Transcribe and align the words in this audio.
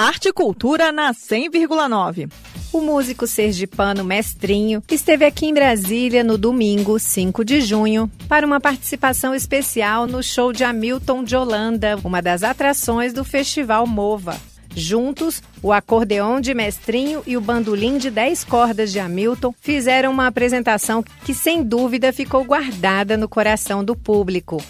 Arte 0.00 0.28
e 0.28 0.32
Cultura 0.32 0.92
na 0.92 1.12
100,9. 1.12 2.30
O 2.72 2.80
músico 2.80 3.26
sergipano 3.26 4.04
Mestrinho 4.04 4.80
esteve 4.88 5.24
aqui 5.24 5.46
em 5.46 5.52
Brasília 5.52 6.22
no 6.22 6.38
domingo, 6.38 7.00
5 7.00 7.44
de 7.44 7.60
junho, 7.60 8.08
para 8.28 8.46
uma 8.46 8.60
participação 8.60 9.34
especial 9.34 10.06
no 10.06 10.22
show 10.22 10.52
de 10.52 10.62
Hamilton 10.62 11.24
de 11.24 11.34
Holanda, 11.34 11.98
uma 12.04 12.22
das 12.22 12.44
atrações 12.44 13.12
do 13.12 13.24
Festival 13.24 13.88
Mova. 13.88 14.36
Juntos, 14.72 15.42
o 15.60 15.72
acordeão 15.72 16.40
de 16.40 16.54
Mestrinho 16.54 17.20
e 17.26 17.36
o 17.36 17.40
bandolim 17.40 17.98
de 17.98 18.08
10 18.08 18.44
cordas 18.44 18.92
de 18.92 19.00
Hamilton 19.00 19.52
fizeram 19.60 20.12
uma 20.12 20.28
apresentação 20.28 21.02
que, 21.24 21.34
sem 21.34 21.64
dúvida, 21.64 22.12
ficou 22.12 22.44
guardada 22.44 23.16
no 23.16 23.28
coração 23.28 23.82
do 23.82 23.96
público. 23.96 24.62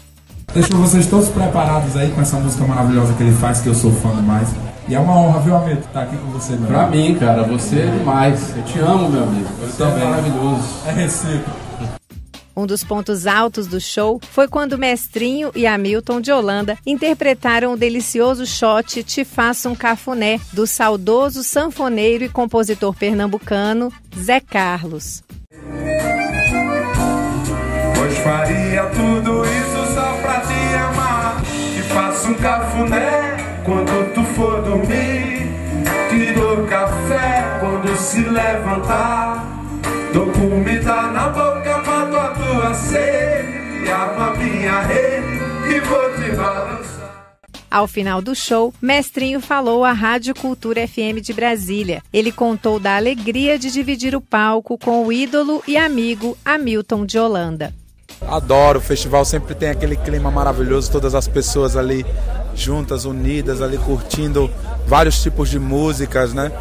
Deixo 0.51 0.75
vocês 0.75 1.05
todos 1.05 1.29
preparados 1.29 1.95
aí 1.95 2.09
com 2.09 2.19
essa 2.19 2.39
música 2.39 2.65
maravilhosa 2.65 3.13
que 3.13 3.21
ele 3.21 3.35
faz, 3.35 3.61
que 3.61 3.69
eu 3.69 3.75
sou 3.75 3.91
fã 3.91 4.15
demais. 4.15 4.49
E 4.89 4.95
é 4.95 4.99
uma 4.99 5.15
honra, 5.15 5.39
viu, 5.41 5.55
amigo, 5.55 5.81
estar 5.81 6.01
aqui 6.01 6.17
com 6.17 6.31
você, 6.31 6.53
meu 6.55 6.67
Pra 6.67 6.87
mim, 6.87 7.15
cara, 7.19 7.43
você 7.43 7.81
é 7.81 7.85
demais. 7.85 8.55
Eu 8.57 8.63
te 8.63 8.79
amo, 8.79 9.07
meu 9.09 9.23
amigo. 9.23 9.47
Você 9.61 9.83
Eu 9.83 9.87
é 9.87 9.91
também. 9.91 10.09
maravilhoso. 10.09 10.67
É 10.87 10.91
recíproco. 10.91 11.59
Um 12.57 12.65
dos 12.65 12.83
pontos 12.83 13.25
altos 13.27 13.67
do 13.67 13.79
show 13.79 14.19
foi 14.31 14.47
quando 14.47 14.77
Mestrinho 14.77 15.51
e 15.55 15.65
Hamilton 15.67 16.19
de 16.19 16.31
Holanda 16.31 16.75
interpretaram 16.85 17.71
o 17.73 17.77
delicioso 17.77 18.45
shot 18.45 19.01
Te 19.03 19.23
Faço 19.23 19.69
um 19.69 19.75
Cafuné, 19.75 20.39
do 20.51 20.65
saudoso 20.67 21.41
sanfoneiro 21.43 22.23
e 22.25 22.29
compositor 22.29 22.93
pernambucano 22.93 23.93
Zé 24.17 24.41
Carlos. 24.41 25.23
Pois 27.95 28.17
faria 28.17 28.83
tudo 28.87 29.43
isso 29.45 29.93
só 29.93 30.13
pra 30.21 30.39
te 30.41 30.75
amar. 30.75 31.41
Te 31.75 31.81
faço 31.83 32.27
um 32.29 32.33
cafuné 32.33 33.37
quando 33.63 34.13
tu 34.13 34.23
for 34.33 34.61
dormir. 34.63 34.78
Levantar. 38.79 39.45
Dou 40.13 40.31
comida 40.31 41.03
na 41.11 41.29
boca, 41.29 41.77
mato 41.85 42.17
a 42.17 42.27
tua 42.29 42.73
sede. 42.73 43.89
Abro 43.89 44.23
a 44.23 44.35
minha 44.35 44.81
rede 44.81 45.75
e 45.75 45.79
vou 45.81 46.13
te 46.15 46.35
balançar. 46.35 46.99
Ao 47.69 47.87
final 47.87 48.21
do 48.21 48.33
show, 48.33 48.73
Mestrinho 48.81 49.39
falou 49.39 49.85
à 49.85 49.91
Rádio 49.91 50.33
Cultura 50.33 50.87
FM 50.87 51.21
de 51.21 51.33
Brasília. 51.33 52.01
Ele 52.11 52.31
contou 52.31 52.79
da 52.79 52.95
alegria 52.95 53.59
de 53.59 53.71
dividir 53.71 54.15
o 54.15 54.21
palco 54.21 54.77
com 54.77 55.05
o 55.05 55.11
ídolo 55.11 55.61
e 55.67 55.77
amigo 55.77 56.35
Hamilton 56.43 57.05
de 57.05 57.19
Holanda. 57.19 57.73
Adoro, 58.27 58.79
o 58.79 58.81
festival 58.81 59.23
sempre 59.23 59.55
tem 59.55 59.69
aquele 59.69 59.95
clima 59.95 60.29
maravilhoso, 60.31 60.91
todas 60.91 61.15
as 61.15 61.27
pessoas 61.27 61.77
ali 61.77 62.05
juntas, 62.55 63.05
unidas, 63.05 63.61
ali 63.61 63.77
curtindo 63.77 64.51
vários 64.85 65.21
tipos 65.21 65.49
de 65.49 65.59
músicas, 65.59 66.33
né? 66.33 66.51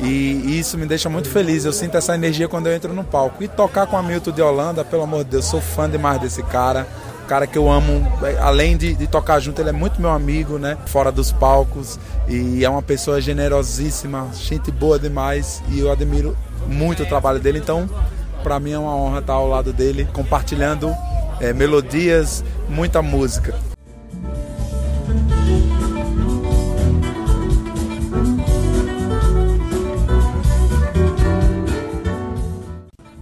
E 0.00 0.58
isso 0.58 0.76
me 0.76 0.86
deixa 0.86 1.08
muito 1.08 1.28
feliz. 1.28 1.64
Eu 1.64 1.72
sinto 1.72 1.96
essa 1.96 2.14
energia 2.14 2.48
quando 2.48 2.66
eu 2.66 2.74
entro 2.74 2.92
no 2.92 3.04
palco. 3.04 3.42
E 3.42 3.48
tocar 3.48 3.86
com 3.86 3.96
a 3.96 4.02
Milton 4.02 4.30
de 4.30 4.42
Holanda, 4.42 4.84
pelo 4.84 5.02
amor 5.02 5.24
de 5.24 5.30
Deus, 5.30 5.46
sou 5.46 5.60
fã 5.60 5.88
demais 5.88 6.20
desse 6.20 6.42
cara. 6.42 6.86
Cara 7.26 7.46
que 7.46 7.58
eu 7.58 7.68
amo, 7.70 8.06
além 8.40 8.76
de, 8.76 8.94
de 8.94 9.06
tocar 9.06 9.40
junto, 9.40 9.60
ele 9.60 9.70
é 9.70 9.72
muito 9.72 10.00
meu 10.00 10.10
amigo, 10.10 10.58
né? 10.58 10.76
Fora 10.86 11.10
dos 11.10 11.32
palcos. 11.32 11.98
E 12.28 12.64
é 12.64 12.68
uma 12.68 12.82
pessoa 12.82 13.20
generosíssima, 13.20 14.28
gente 14.34 14.70
boa 14.70 14.98
demais. 14.98 15.62
E 15.70 15.80
eu 15.80 15.90
admiro 15.90 16.36
muito 16.66 17.02
o 17.02 17.06
trabalho 17.06 17.40
dele. 17.40 17.58
Então, 17.58 17.88
para 18.42 18.60
mim 18.60 18.72
é 18.72 18.78
uma 18.78 18.94
honra 18.94 19.18
estar 19.18 19.32
ao 19.32 19.48
lado 19.48 19.72
dele, 19.72 20.06
compartilhando 20.12 20.94
eh, 21.40 21.52
melodias, 21.52 22.44
muita 22.68 23.02
música. 23.02 23.75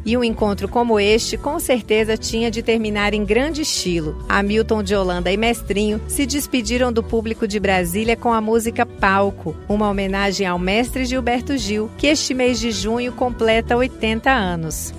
E 0.05 0.17
um 0.17 0.25
encontro 0.25 0.69
como 0.69 1.01
este, 1.01 1.39
com 1.39 1.59
certeza, 1.59 2.17
tinha 2.17 2.51
de 2.51 2.63
terminar 2.63 3.15
em 3.15 3.25
grande 3.25 3.63
estilo. 3.63 4.23
Hamilton 4.29 4.83
de 4.83 4.95
Holanda 4.95 5.33
e 5.33 5.37
Mestrinho 5.37 6.01
se 6.07 6.27
despediram 6.27 6.93
do 6.93 7.03
público 7.03 7.49
de 7.49 7.59
Brasília 7.59 8.17
com 8.17 8.33
a 8.33 8.41
música 8.41 8.85
Palco, 8.85 9.57
uma 9.69 9.89
homenagem 9.89 10.47
ao 10.47 10.59
mestre 10.59 11.07
Gilberto 11.07 11.57
Gil, 11.57 11.91
que 11.97 12.07
este 12.07 12.35
mês 12.35 12.61
de 12.61 12.71
junho 12.71 13.13
completa 13.13 13.77
80 13.77 14.31
anos. 14.31 14.93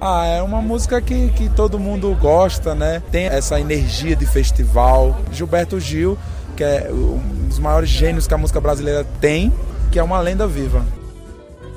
Ah, 0.00 0.26
é 0.26 0.42
uma 0.42 0.60
música 0.60 1.00
que, 1.00 1.30
que 1.30 1.48
todo 1.48 1.78
mundo 1.78 2.16
gosta, 2.20 2.74
né? 2.74 3.02
Tem 3.10 3.26
essa 3.26 3.58
energia 3.58 4.14
de 4.14 4.26
festival. 4.26 5.18
Gilberto 5.32 5.80
Gil, 5.80 6.18
que 6.56 6.62
é 6.62 6.88
um 6.92 7.48
dos 7.48 7.58
maiores 7.58 7.88
gênios 7.88 8.26
que 8.26 8.34
a 8.34 8.38
música 8.38 8.60
brasileira 8.60 9.04
tem, 9.20 9.52
que 9.90 9.98
é 9.98 10.02
uma 10.02 10.20
lenda 10.20 10.46
viva. 10.46 10.84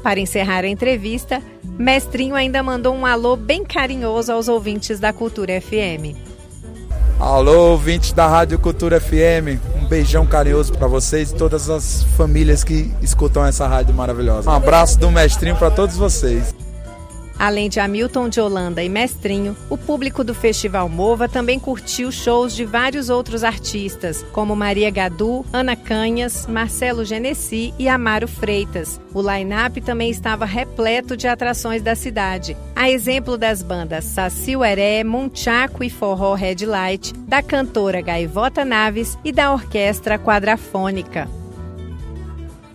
Para 0.03 0.19
encerrar 0.19 0.63
a 0.63 0.67
entrevista, 0.67 1.41
Mestrinho 1.77 2.35
ainda 2.35 2.63
mandou 2.63 2.95
um 2.95 3.05
alô 3.05 3.35
bem 3.35 3.63
carinhoso 3.63 4.31
aos 4.31 4.47
ouvintes 4.47 4.99
da 4.99 5.11
Cultura 5.13 5.59
FM. 5.61 6.15
Alô, 7.19 7.71
ouvintes 7.71 8.13
da 8.13 8.27
Rádio 8.27 8.57
Cultura 8.57 8.99
FM, 9.01 9.59
um 9.75 9.85
beijão 9.85 10.25
carinhoso 10.25 10.71
para 10.71 10.87
vocês 10.87 11.31
e 11.31 11.35
todas 11.35 11.69
as 11.69 12.03
famílias 12.15 12.63
que 12.63 12.93
escutam 13.01 13.45
essa 13.45 13.67
rádio 13.67 13.93
maravilhosa. 13.93 14.49
Um 14.49 14.53
abraço 14.53 14.97
do 14.97 15.11
mestrinho 15.11 15.57
para 15.57 15.69
todos 15.69 15.97
vocês. 15.97 16.55
Além 17.39 17.69
de 17.69 17.79
Hamilton 17.79 18.27
de 18.27 18.41
Holanda 18.41 18.83
e 18.83 18.89
Mestrinho, 18.89 19.55
o 19.69 19.77
público 19.77 20.25
do 20.25 20.35
Festival 20.35 20.89
Mova 20.89 21.29
também 21.29 21.57
curtiu 21.57 22.11
shows 22.11 22.53
de 22.53 22.65
vários 22.65 23.09
outros 23.09 23.45
artistas, 23.45 24.25
como 24.33 24.57
Maria 24.57 24.91
Gadu, 24.91 25.45
Ana 25.53 25.73
Canhas, 25.73 26.45
Marcelo 26.47 27.05
Genesi 27.05 27.73
e 27.79 27.87
Amaro 27.87 28.27
Freitas. 28.27 28.99
O 29.13 29.21
line-up 29.21 29.79
também 29.79 30.09
estava 30.09 30.43
repleto 30.43 31.15
de 31.15 31.29
atrações 31.29 31.81
da 31.81 31.95
cidade, 31.95 32.57
a 32.75 32.89
exemplo 32.89 33.37
das 33.37 33.63
bandas 33.63 34.03
Saci 34.03 34.57
Ueré, 34.57 35.01
Munchaco 35.05 35.81
e 35.81 35.89
Forró 35.89 36.33
Red 36.33 36.65
Light, 36.65 37.13
da 37.19 37.41
cantora 37.41 38.01
Gaivota 38.01 38.65
Naves 38.65 39.17
e 39.23 39.31
da 39.31 39.53
orquestra 39.53 40.19
quadrafônica. 40.19 41.29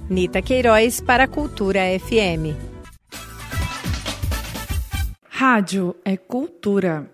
Nita 0.08 0.40
Queiroz 0.40 1.02
para 1.02 1.24
a 1.24 1.28
Cultura 1.28 1.80
FM. 2.00 2.73
Rádio 5.46 5.94
é 6.06 6.16
cultura. 6.16 7.06